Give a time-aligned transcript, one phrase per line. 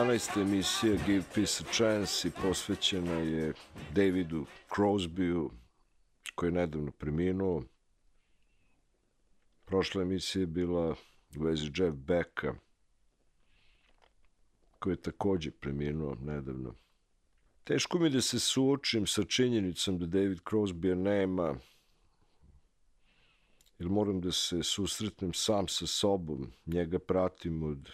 [0.00, 0.40] Ovo je 11.
[0.40, 3.52] emisija Give Peace a Chance i posvećena je
[3.94, 4.46] Davidu
[4.76, 5.50] Crosbyu,
[6.34, 7.62] koji je nedavno preminuo.
[9.64, 10.94] Prošla emisija je bila
[11.36, 12.54] u vezi Jeff Becka,
[14.78, 16.74] koji je takođe preminuo nedavno.
[17.64, 21.56] Teško mi da se suočim sa činjenicom da David Crosby nema,
[23.78, 27.90] jer moram da se susretnem sam sa sobom, njega pratim od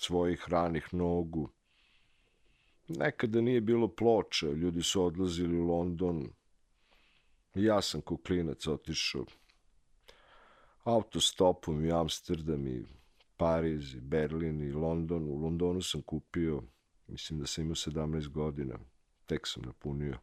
[0.00, 1.48] svojih ranih nogu.
[2.88, 6.28] Nekada nije bilo ploča, ljudi su odlazili u London.
[7.54, 9.24] Ja sam ko klinac otišao
[10.84, 12.84] autostopom i Amsterdam i
[13.36, 15.28] Pariz i Berlin i London.
[15.28, 16.62] U Londonu sam kupio,
[17.06, 18.78] mislim da sam imao 17 godina,
[19.26, 20.18] tek sam napunio.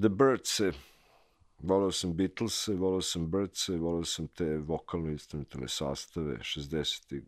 [0.00, 0.72] The Birds-e,
[1.58, 7.20] volao sam Beatles-e, volao sam Birds-e, volao sam te vokalno-instrumentalne sastave, 60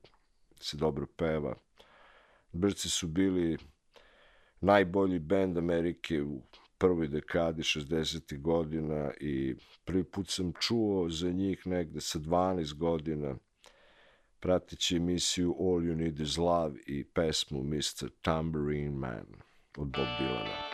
[0.61, 1.55] se dobro peva.
[2.53, 3.59] Brci su bili
[4.61, 6.43] najbolji bend Amerike u
[6.79, 8.41] prvoj dekadi 60.
[8.41, 13.37] godina i prvi put sam čuo za njih negde sa 12 godina
[14.41, 18.09] pratići emisiju All You Need Is Love i pesmu Mr.
[18.23, 19.27] Tambourine Man
[19.77, 20.70] od Bob Dylana.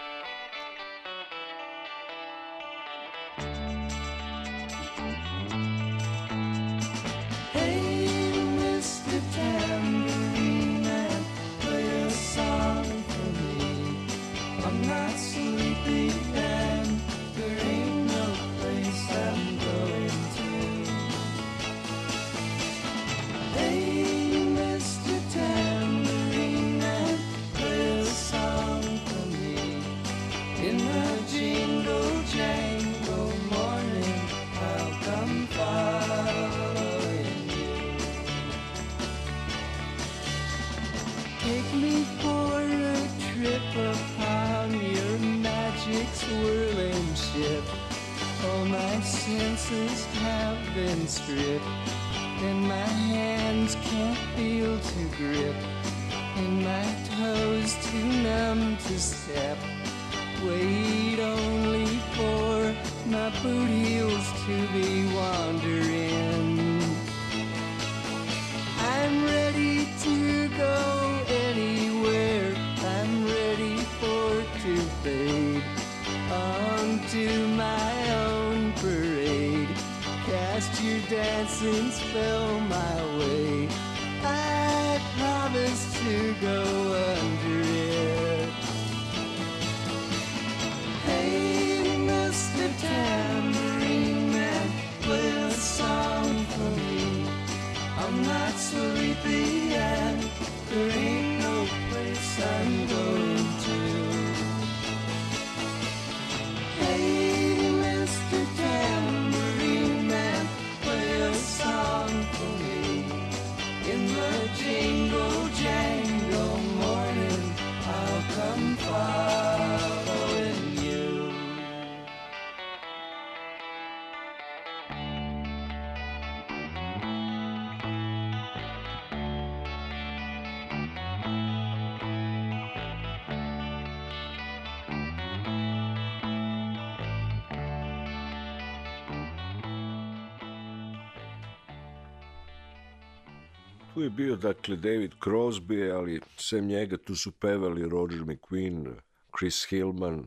[143.96, 148.94] Tu je bio, dakle, David Crosby, ali sem njega tu su pevali Roger McQueen,
[149.38, 150.26] Chris Hillman,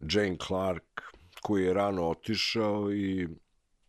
[0.00, 1.02] Jane Clark,
[1.42, 3.28] koji je rano otišao i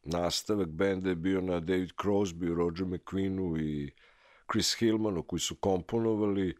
[0.03, 3.91] nastavak benda je bio na David Crosby, Roger McQueenu i
[4.51, 6.55] Chris Hillmanu koji su komponovali,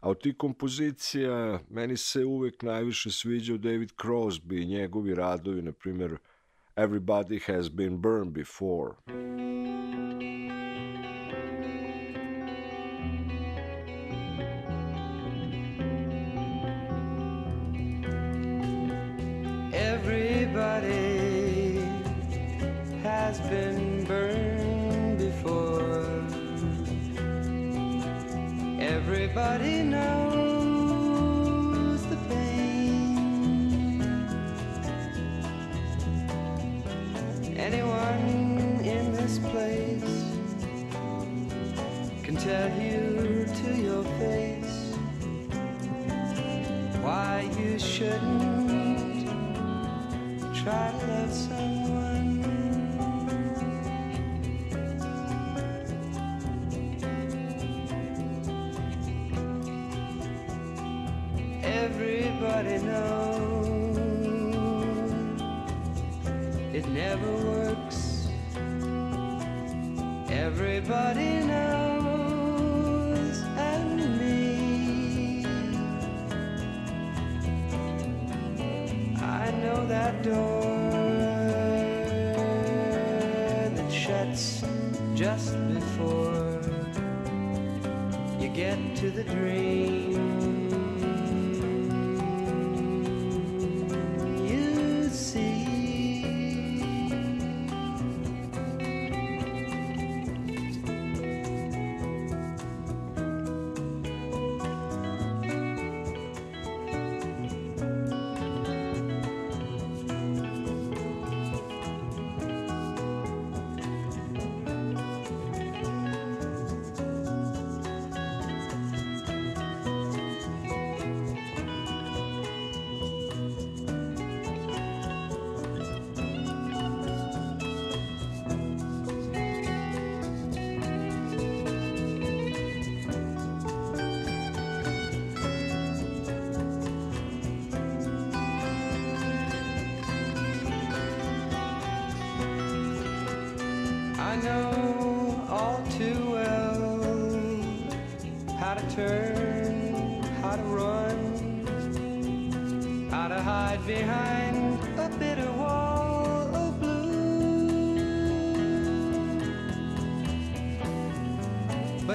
[0.00, 5.72] a od tih kompozicija meni se uvek najviše sviđao David Crosby i njegovi radovi, na
[5.72, 6.16] primjer
[6.76, 9.25] Everybody Has Been Burned Before.
[80.26, 80.60] Door
[83.76, 84.64] that shuts
[85.14, 86.60] just before
[88.40, 89.65] you get to the dream.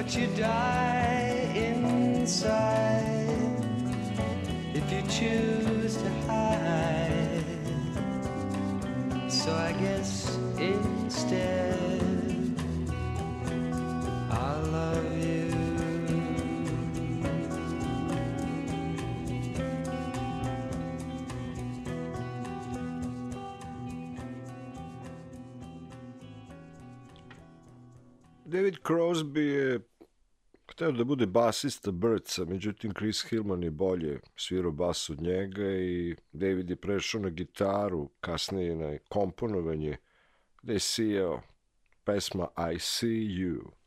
[0.02, 3.38] But you die inside
[4.74, 7.44] if you choose to hide.
[9.28, 11.78] So I guess instead
[14.28, 15.32] I love you.
[28.48, 29.78] David Crosby eh,
[30.82, 35.70] je hteo da bude basista Birdsa, međutim Chris Hillman je bolje svirao bas od njega
[35.70, 39.96] i David je prešao na gitaru, kasnije na komponovanje,
[40.62, 41.40] gde je sijao
[42.04, 43.81] pesma I See You.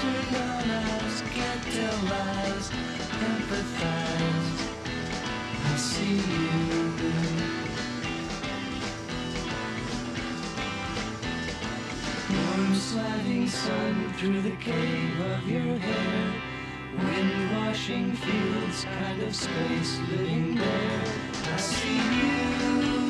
[0.00, 1.66] Turn on eyes, can't
[3.28, 4.58] empathize.
[5.64, 6.84] I see you.
[12.30, 16.43] Warm sliding sun through the cave of your hair.
[16.98, 21.04] Wind washing fields, kind of space living there.
[21.52, 23.03] I see you.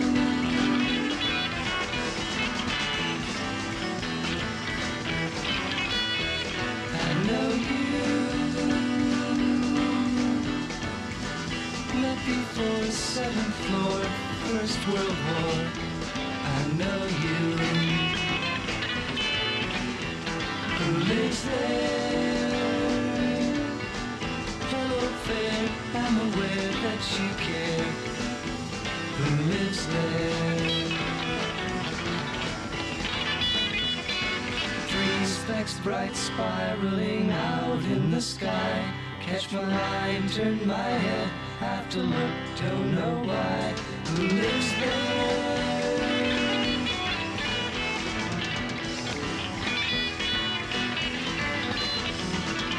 [36.05, 38.85] Specks spiraling out in the sky.
[39.21, 41.29] Catch my line, turn my head,
[41.61, 43.75] have to look, don't know why.
[44.09, 45.25] Who lives there?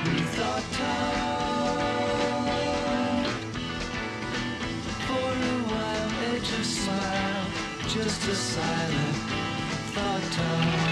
[0.06, 1.66] We thought tall
[5.08, 7.46] for a while, edge of smile,
[7.88, 9.18] just a silent
[9.94, 10.85] thought tall.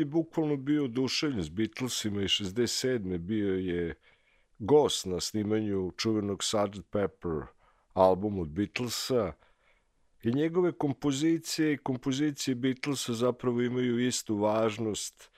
[0.00, 3.18] Je bukvalno bio oduševljen s Beatlesima i 67.
[3.18, 3.94] bio je
[4.58, 6.90] gost na snimanju čuvenog Sgt.
[6.90, 7.42] Pepper
[7.92, 9.32] album od Beatlesa
[10.22, 15.30] i njegove kompozicije i kompozicije Beatlesa zapravo imaju istu važnost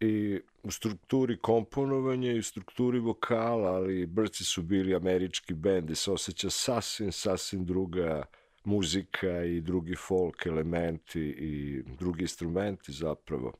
[0.00, 5.94] i u strukturi komponovanja i u strukturi vokala, ali Brci su bili američki bend i
[5.94, 8.24] se osjeća sasvim, sasvim druga
[8.66, 13.52] muzika i drugi folk elementi i drugi instrumenti zapravo.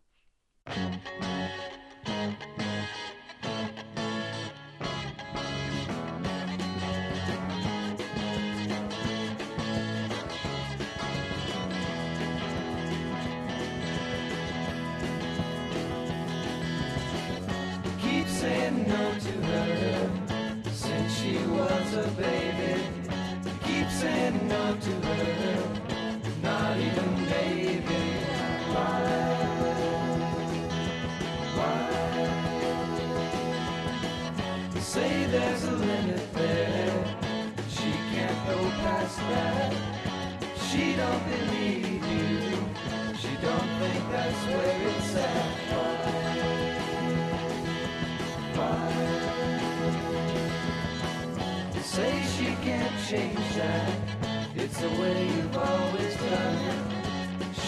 [18.03, 19.16] Keep saying no
[39.31, 39.73] that.
[40.69, 42.41] She don't believe you.
[43.19, 45.47] She don't think that's where it's at.
[45.73, 46.57] Why?
[48.57, 48.81] Why?
[51.83, 53.91] Say she can't change that.
[54.55, 56.81] It's the way you've always done it.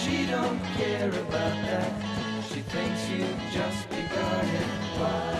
[0.00, 1.93] She don't care about that.
[2.49, 4.69] She thinks you've just begun it.
[4.99, 5.09] Why?
[5.35, 5.38] Why?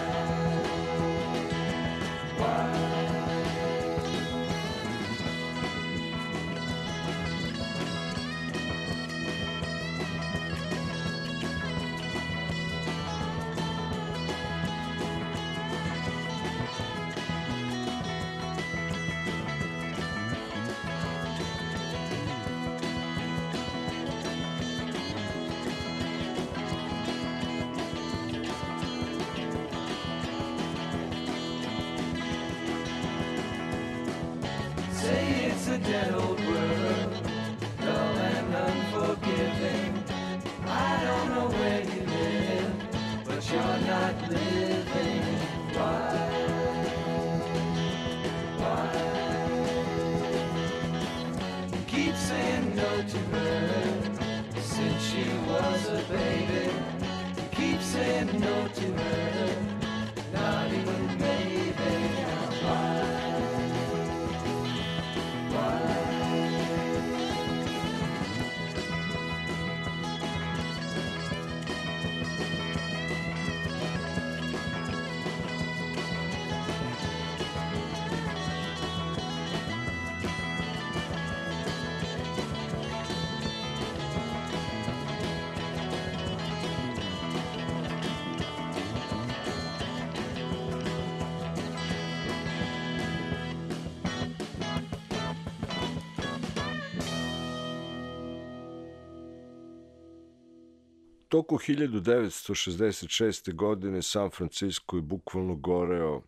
[101.39, 103.55] Toku 1966.
[103.55, 106.23] godine San Francisco je bukvalno goreo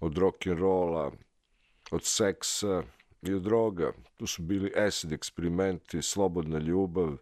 [0.00, 1.12] od rock'n'rolla,
[1.90, 2.82] od seksa
[3.22, 3.92] i od droga.
[4.16, 7.16] Tu su bili acid eksperimenti, slobodna ljubav.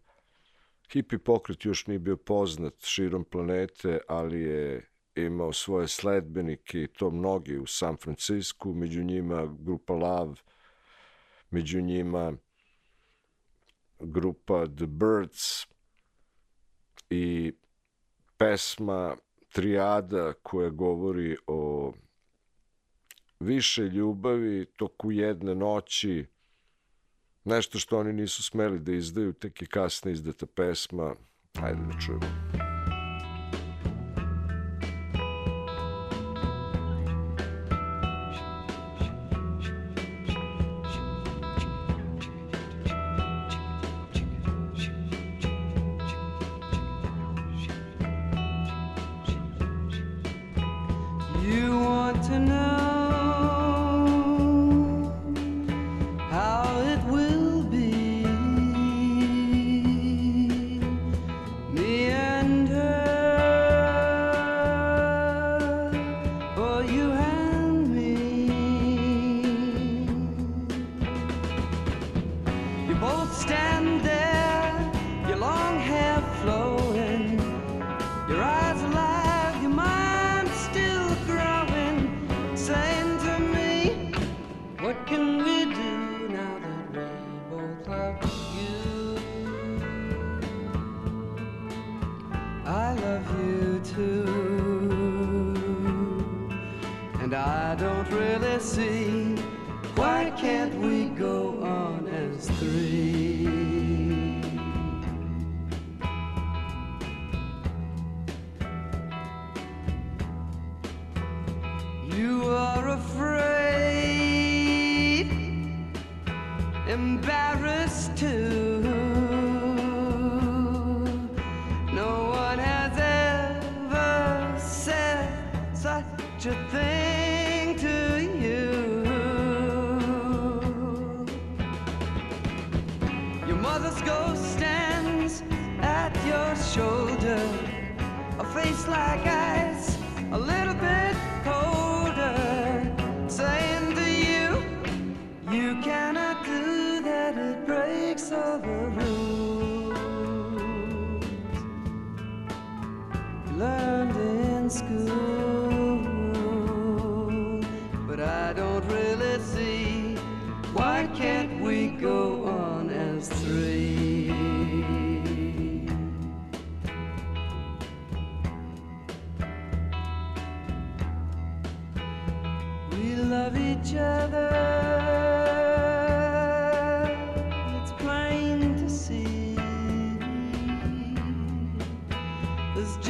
[0.93, 7.11] Hipi pokret još nije bio poznat širom planete, ali je imao svoje sledbenike i to
[7.11, 10.35] mnogi u San Francisco, među njima grupa Love,
[11.51, 12.33] među njima
[13.99, 15.72] grupa The Birds,
[17.13, 17.53] i
[18.37, 19.17] pesma
[19.53, 21.93] Triada koja govori o
[23.41, 26.27] više ljubavi toku jedne noći,
[27.45, 31.15] nešto što oni nisu smeli da izdaju, tek je kasno izdata pesma.
[31.63, 32.72] Ajde da čujemo.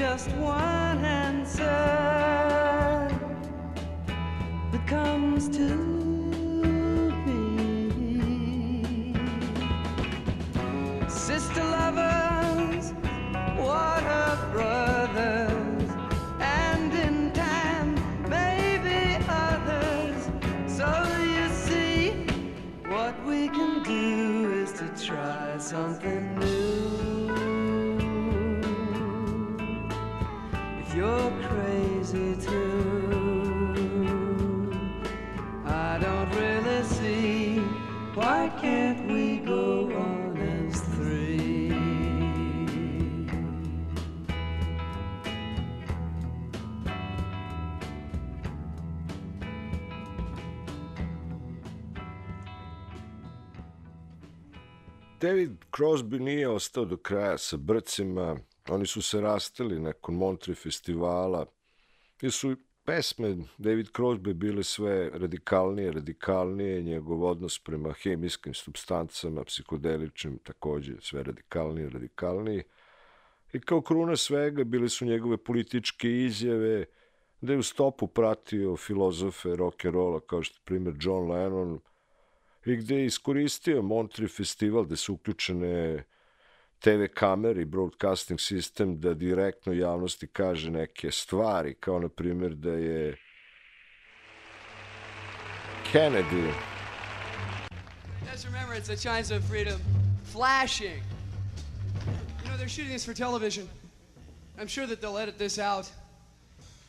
[0.03, 1.63] Just one answer
[4.73, 6.02] that comes to
[55.83, 58.37] Crosby nije ostao do kraja sa brcima,
[58.69, 61.47] oni su se rastali nakon Montre festivala,
[62.21, 70.39] jer su pesme David Crosby bile sve radikalnije, radikalnije, njegov odnos prema hemijskim substancama, psihodeličnim,
[70.39, 72.63] takođe sve radikalnije, radikalnije.
[73.53, 76.85] I kao kruna svega bile su njegove političke izjave,
[77.41, 81.81] da je u stopu pratio filozofe rock'n'rolla kao što je primjer John Lennon,
[82.65, 86.05] i gde je iskoristio Montreal festival gde su uključene
[86.79, 92.73] TV kamere i broadcasting sistem da direktno javnosti kaže neke stvari, kao na primjer da
[92.73, 93.17] je
[95.93, 96.53] Kennedy
[98.33, 99.81] Just remember, it's a chance of freedom.
[100.33, 101.03] Flashing.
[102.43, 103.69] You know, they're shooting this for television.
[104.59, 105.91] I'm sure that they'll edit this out.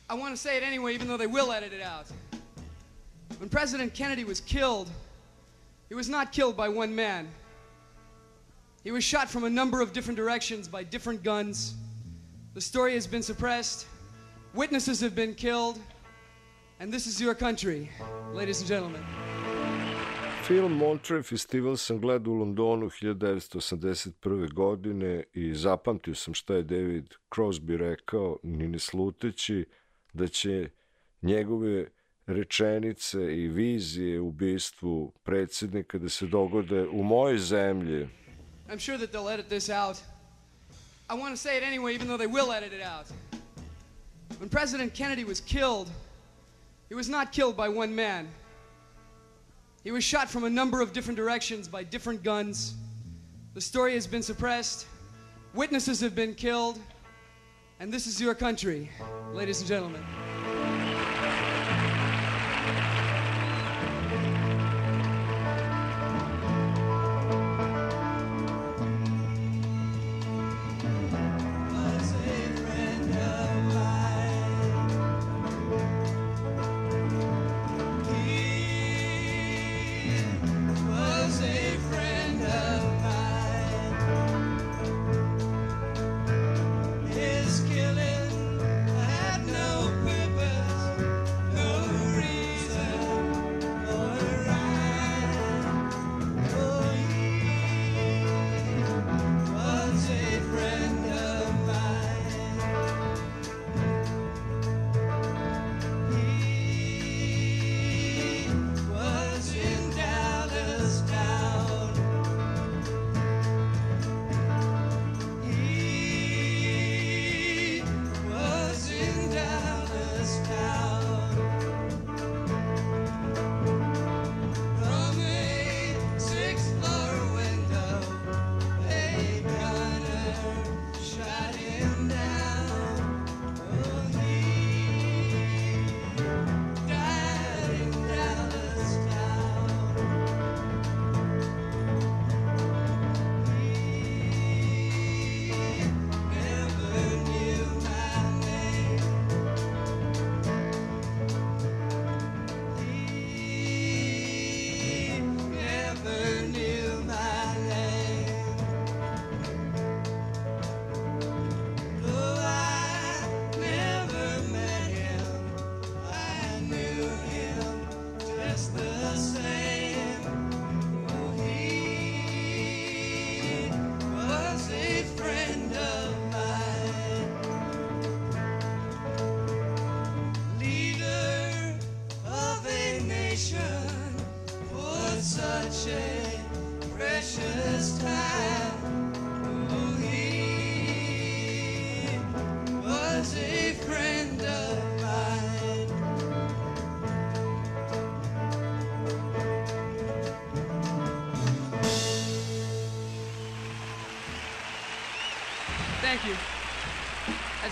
[0.10, 2.06] I want to say it anyway, even though they will edit it out.
[3.40, 4.90] When President Kennedy was killed,
[5.94, 7.28] he was not killed by one man.
[8.84, 11.76] He was shot from a number of different directions by different guns.
[12.56, 13.86] The story has been suppressed.
[14.56, 15.78] Witnesses have been killed.
[16.80, 17.92] And this is your country,
[18.34, 19.04] ladies and gentlemen.
[20.48, 24.54] Film Montreux Festival sam gledao u Londonu 1981.
[24.54, 29.66] godine i zapamtio sam šta je David Crosby rekao, ni ne sluteći
[30.14, 30.70] da će
[31.22, 31.88] njegove
[32.28, 34.34] rečenice i vizije u
[35.24, 38.10] predsjednika da se dogode u mojoj zemlji.
[38.70, 39.98] I'm sure that they'll edit this out.
[41.10, 43.08] I want to say it anyway, even though they will edit it out.
[44.40, 45.90] When President Kennedy was killed,
[46.90, 48.28] he was not killed by one man.
[49.84, 52.76] He was shot from a number of different directions by different guns.
[53.54, 54.88] The story has been suppressed.
[55.54, 56.80] Witnesses have been killed.
[57.80, 58.90] And this is your country,
[59.34, 60.33] ladies and gentlemen.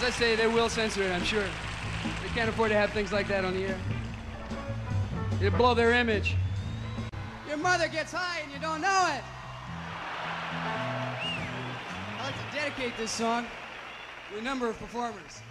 [0.02, 1.46] As I say, they will censor it, I'm sure.
[2.24, 3.78] They can't afford to have things like that on the air.
[5.40, 6.36] It'll blow their image.
[7.48, 9.24] Your mother gets high and you don't know it.
[12.18, 13.46] I'd like to dedicate this song
[14.32, 15.44] to a number of performers.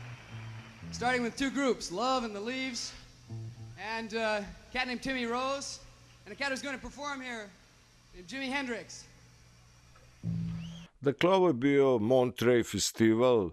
[0.90, 2.92] Starting with two groups, Love and the Leaves,
[3.96, 5.78] and uh, a cat named Timmy Rose,
[6.26, 7.48] and a cat who's going to perform here,
[8.16, 9.04] named Jimi Hendrix.
[11.04, 13.52] Dakle, ovo je bio Monterey festival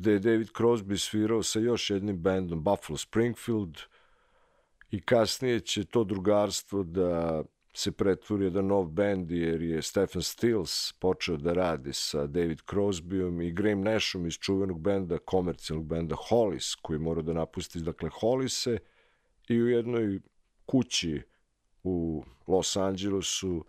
[0.00, 3.78] gde je David Crosby svirao sa još jednim bendom, Buffalo Springfield,
[4.90, 7.42] i kasnije će to drugarstvo da
[7.74, 13.42] se pretvori jedan nov bend jer je Stephen Stills počeo da radi sa David Crosbyom
[13.42, 18.78] i Graham Nashom iz čuvenog benda, komercijalnog benda Hollis, koji mora da napusti, dakle, Hollise
[19.48, 20.20] i u jednoj
[20.66, 21.22] kući
[21.82, 23.64] u Los Angelesu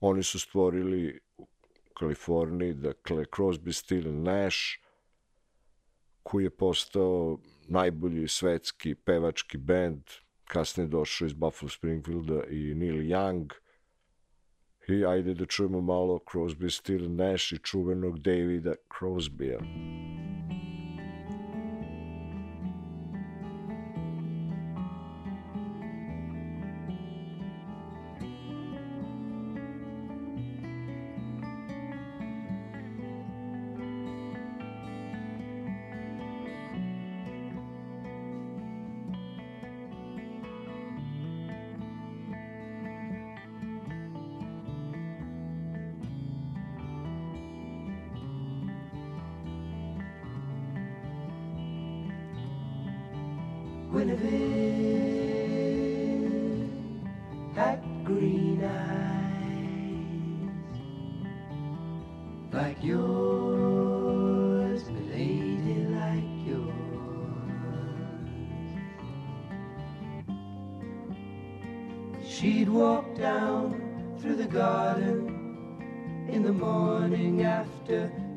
[0.00, 1.46] oni su stvorili u
[1.94, 4.85] Kaliforniji, dakle, Crosby, Still Nash,
[6.28, 10.02] koji je postao najbolji svetski pevački bend,
[10.44, 13.52] kasnije došao iz Buffalo Springfielda i Neil Young.
[14.88, 19.58] I ajde da čujemo malo Crosby, Still Nash i čuvenog Davida Crosbya.
[19.58, 20.35] Guinevere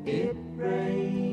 [0.06, 1.30] it rained.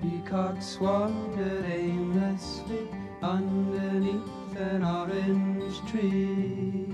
[0.00, 2.88] Peacocks wandered aimlessly
[3.22, 6.93] underneath an orange tree.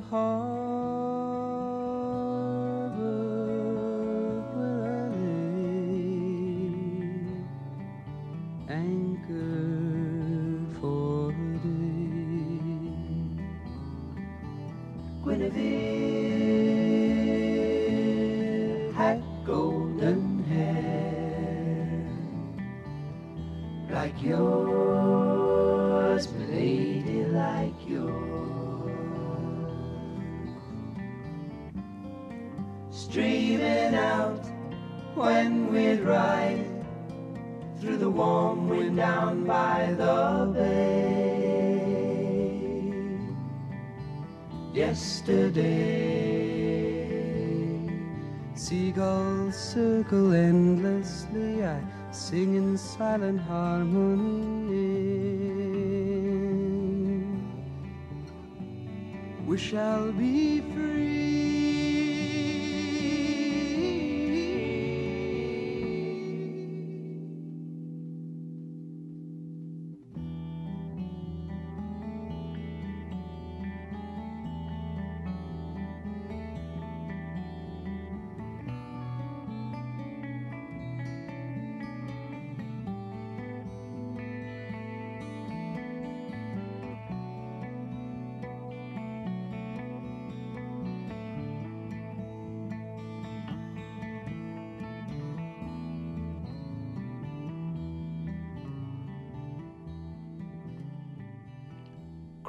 [0.00, 0.59] heart.
[59.70, 60.79] Shall be free.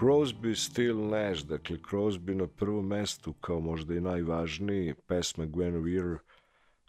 [0.01, 6.17] Crosby, Still Nash, dakle Crosby na prvom mestu kao možda i najvažniji, pesma Gwen Weir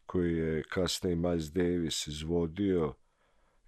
[0.07, 2.95] koji je kasnije Miles Davis izvodio.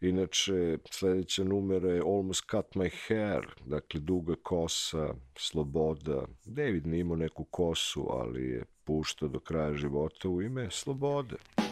[0.00, 6.26] Inače, sledeća numera je Almost Cut My Hair, dakle duga kosa, sloboda.
[6.44, 11.36] David nije imao neku kosu, ali je puštao do kraja života u ime slobode.
[11.36, 11.63] almost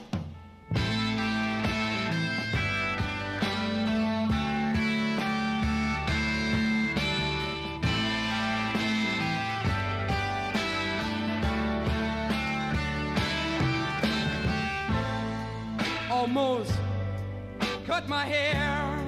[18.12, 18.98] my hair.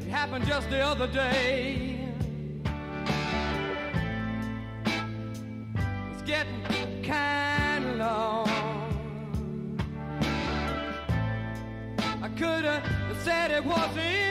[0.00, 1.98] It happened just the other day.
[6.12, 6.62] It's getting
[7.02, 8.48] kind of long.
[12.22, 12.84] I could have
[13.24, 14.25] said it wasn't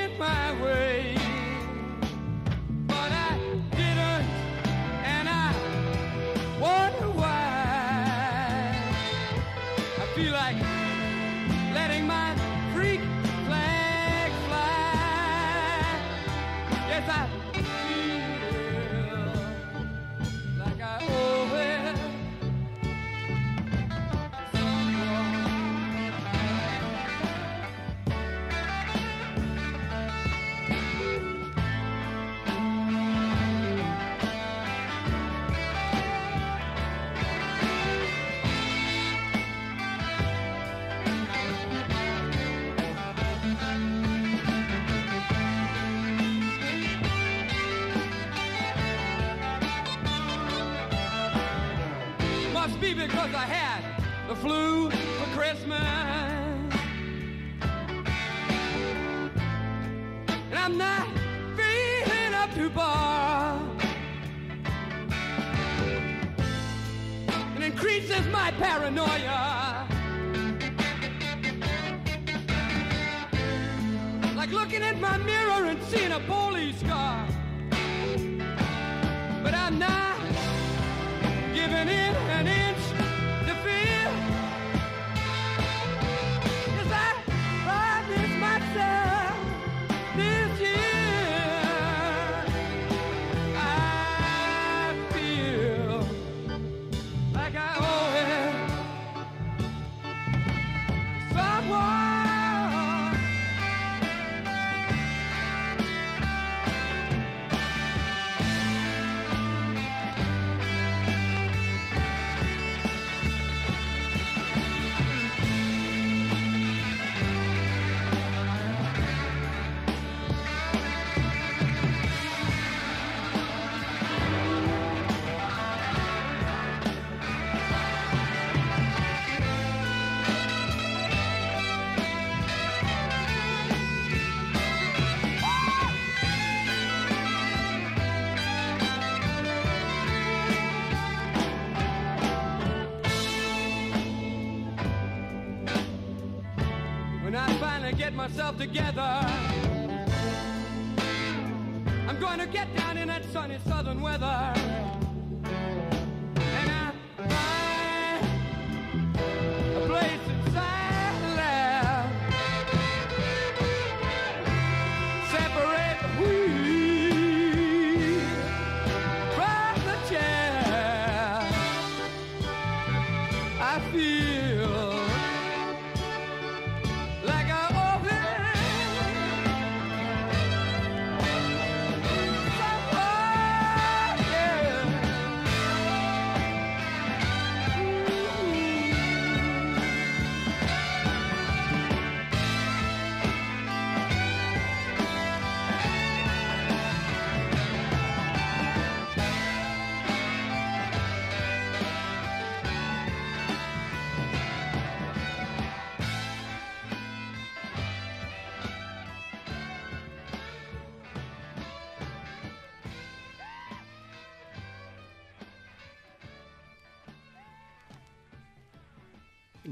[68.15, 69.87] increases my paranoia.
[74.35, 77.27] Like looking at my mirror and seeing a police car.
[79.43, 80.04] But I'm not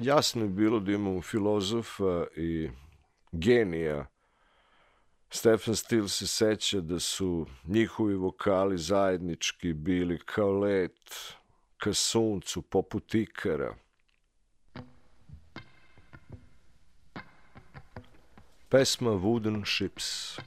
[0.03, 2.69] jasno je bilo da imamo filozofa i
[3.31, 4.05] genija.
[5.29, 11.09] Stefan Stil se seća da su njihovi vokali zajednički bili kao let
[11.77, 13.75] ka suncu poput ikara.
[18.69, 20.39] Pesma Wooden Ships.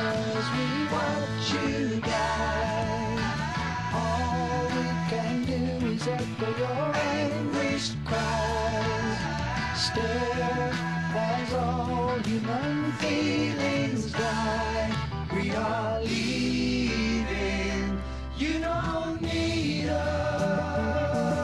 [0.00, 3.20] answers we want you guys.
[3.92, 9.18] All we can do is echo your anguished cries.
[9.76, 10.72] Stare
[11.14, 14.92] as all human feelings die.
[15.34, 18.00] We are leaving.
[18.38, 21.37] You don't need us.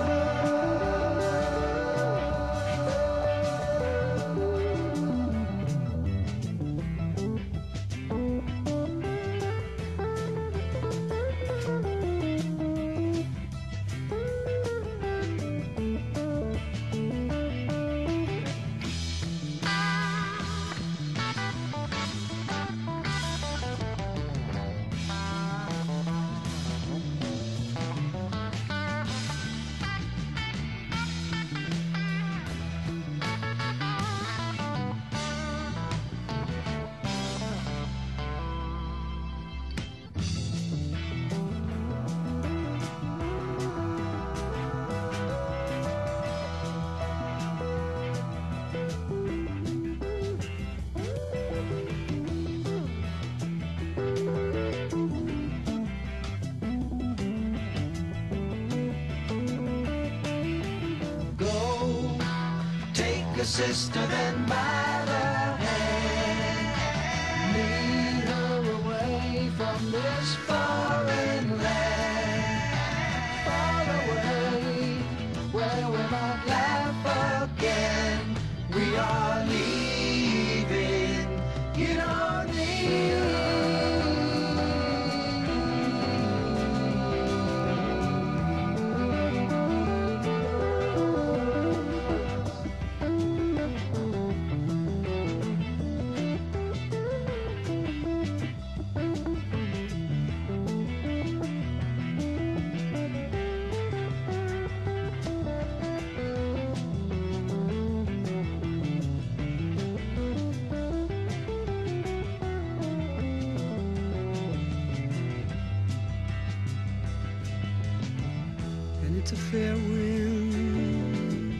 [119.54, 121.54] Fair wind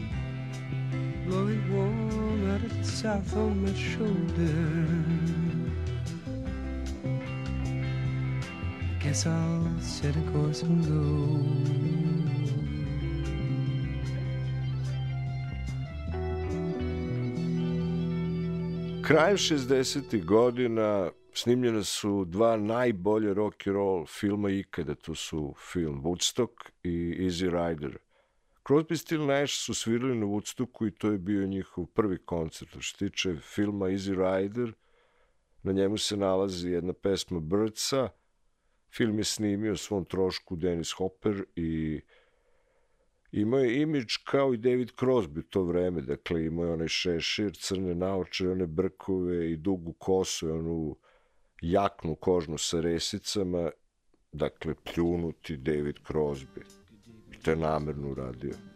[1.25, 4.87] blowing warm out of the south on my shoulder.
[8.99, 10.99] Guess I'll set a course and go.
[19.07, 20.19] Krajem 60.
[20.21, 27.15] godina snimljena su dva najbolje rock and roll filma ikada, to su film Woodstock i
[27.19, 27.97] Easy Rider.
[28.67, 32.71] Crosby, Still Nash su svirali na Woodstocku i to je bio njihov prvi koncert.
[32.71, 34.73] Što se tiče filma Easy Rider,
[35.63, 38.09] na njemu se nalazi jedna pesma Birdsa,
[38.91, 42.01] film je snimio svom trošku Dennis Hopper i
[43.31, 47.57] imao je imidž kao i David Crosby u to vreme, dakle imao je onaj šešir,
[47.57, 50.95] crne naoče, one brkove i dugu kosu, i onu
[51.71, 53.71] jaknu kožnu sa resicama,
[54.31, 56.61] dakle pljunuti David Crosby.
[57.31, 58.74] I to je namerno uradio.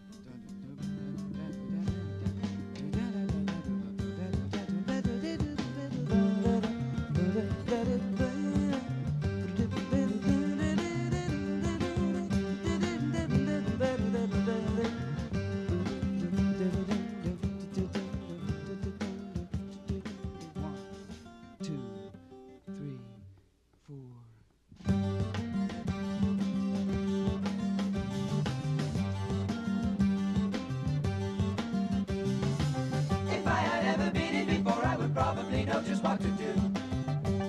[36.02, 36.54] Probably know just what to do.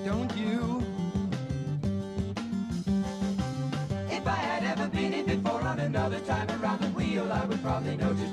[0.05, 0.83] Don't you?
[4.11, 7.63] If I had ever been it before, on another time around the wheel, I would
[7.63, 8.30] probably know just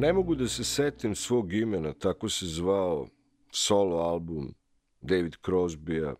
[0.00, 3.08] Ne mogu da se setim svog imena, tako se zvao
[3.50, 4.54] solo album
[5.00, 6.14] David Crosbya,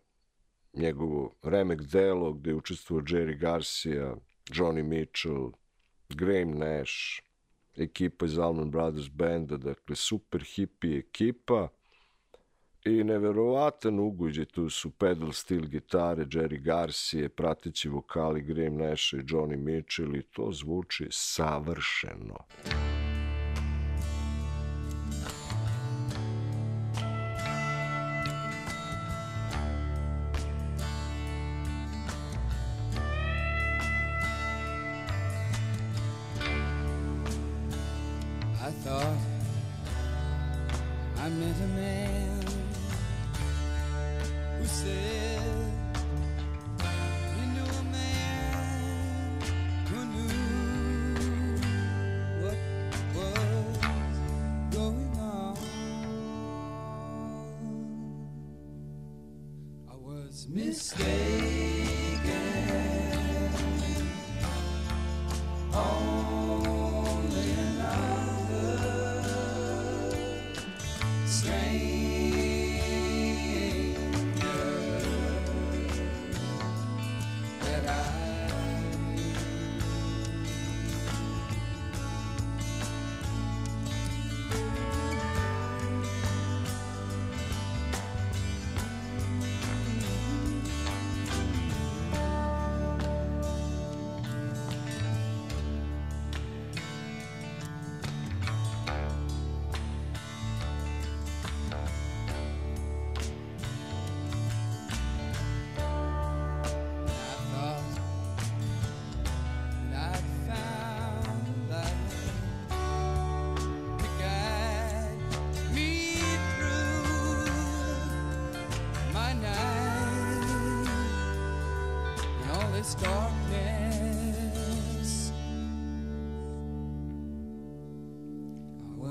[0.74, 4.16] njegovo remek delo gde je učestvovao Jerry Garcia,
[4.50, 5.50] Johnny Mitchell,
[6.08, 6.92] Graham Nash,
[7.76, 11.68] ekipa iz Allman Brothers benda, dakle super hippie ekipa
[12.84, 19.16] i neverovatan ugođe, tu su pedal steel gitare, Jerry Garcia, prateći vokali Graham Nash i
[19.16, 22.36] Johnny Mitchell i to zvuči savršeno.
[22.86, 22.89] I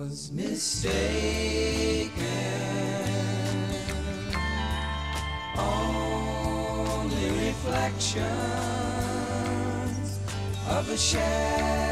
[0.10, 2.10] was mistaken.
[5.56, 8.26] Only reflections
[10.68, 11.89] of a shadow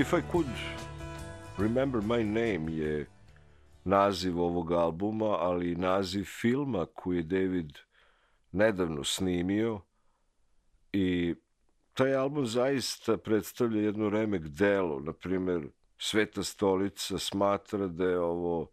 [0.00, 0.46] If I Could
[1.58, 3.06] Remember My Name je
[3.84, 7.78] naziv ovog albuma, ali i naziv filma koji je David
[8.52, 9.80] nedavno snimio
[10.92, 11.34] i
[11.94, 15.00] taj album zaista predstavlja jedno remek delo.
[15.00, 18.70] Na primer, Sveta stolica smatra da je ovo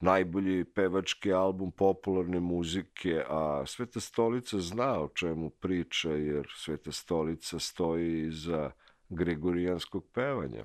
[0.00, 7.58] najbolji pevački album popularne muzike, a Sveta stolica zna o čemu priča, jer Sveta stolica
[7.58, 8.70] stoji iza
[9.14, 10.64] gregorijanskog pevanja.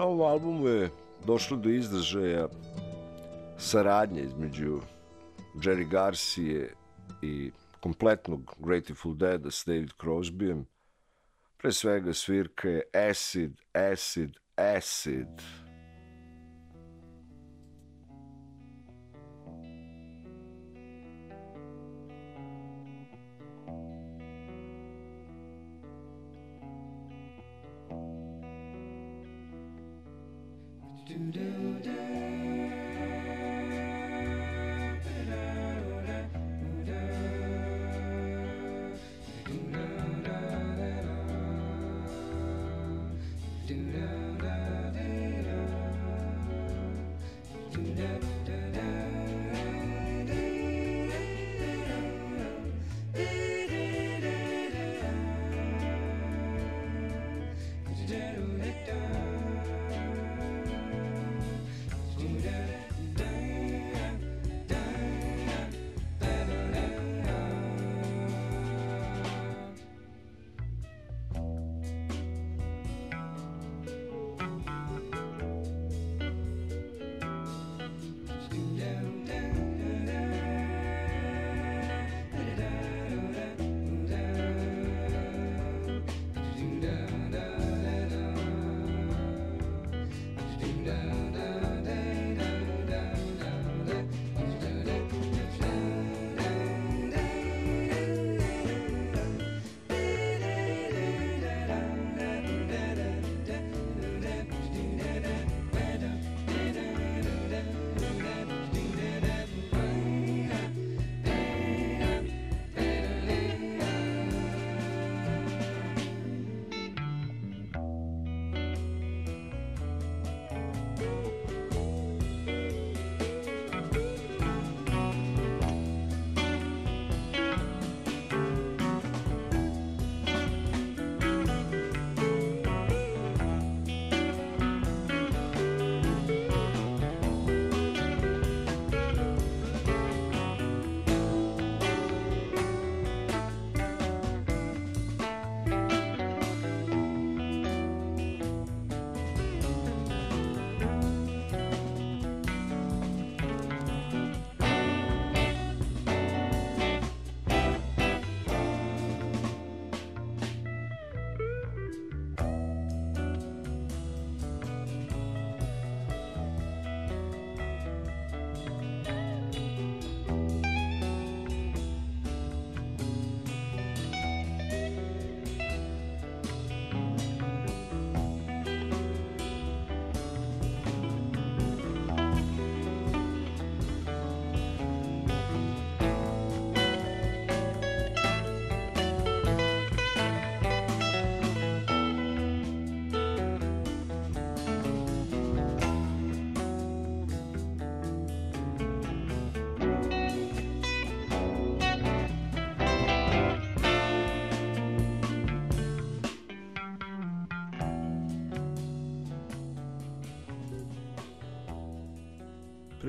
[0.00, 0.90] Na ovom albumu je
[1.26, 2.48] došlo do izražaja
[3.58, 4.80] saradnje između
[5.54, 6.74] Jerry Garcije
[7.22, 10.64] i kompletnog Grateful Dead s David Crosbyem.
[11.56, 15.28] Pre svega svirka je Acid, Acid, Acid.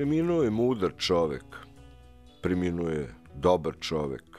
[0.02, 1.44] Preminuo je mudar čovek,
[2.42, 4.38] preminuo je dobar čovek,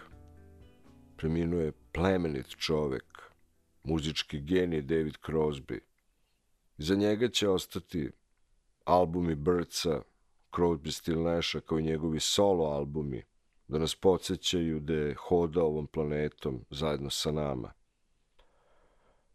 [1.18, 3.22] preminuo je plemenit čovek,
[3.84, 5.80] muzički genij David Crosby.
[6.78, 8.12] Za njega će ostati
[8.84, 10.02] albumi Birdsa,
[10.52, 13.24] Crosby, Still Nasha, kao i njegovi solo albumi,
[13.68, 17.74] da nas podsjećaju da je hoda ovom planetom zajedno sa nama.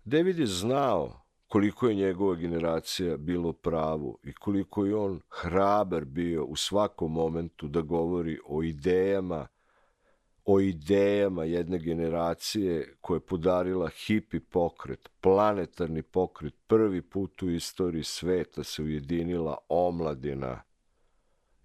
[0.04, 6.44] David je znao koliko je njegova generacija bilo pravu i koliko je on hrabar bio
[6.44, 9.46] u svakom momentu da govori o idejama,
[10.44, 18.04] o idejama jedne generacije koja je podarila hipi pokret, planetarni pokret, prvi put u istoriji
[18.04, 20.62] sveta se ujedinila omladina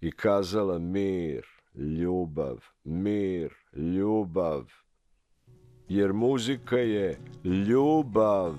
[0.01, 4.71] i kazala mir, ljubav, mir, ljubav,
[5.89, 8.55] jer muzika je ljubav.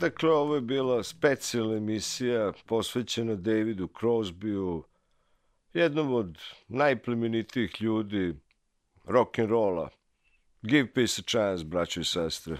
[0.00, 4.82] Dakle, ovo je bila specijalna emisija posvećena Davidu Crosbyu,
[5.74, 6.38] jednom od
[6.68, 8.34] najplemenitijih ljudi
[9.04, 9.88] rock'n'rolla.
[10.62, 12.56] Give peace a chance, braćo i sestre.